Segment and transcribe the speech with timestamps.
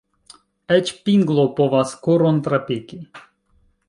[0.77, 2.99] Eĉ pinglo povas koron trapiki.